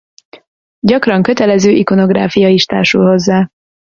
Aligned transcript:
Gyakran 0.79 1.21
kötelező 1.23 1.71
ikonográfia 1.71 2.47
is 2.49 2.65
társul 2.65 3.07
hozzá. 3.09 3.49